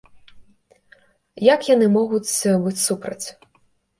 Як 1.53 1.61
яны 1.75 1.89
могуць 1.97 2.33
быць 2.63 2.83
супраць? 2.87 3.27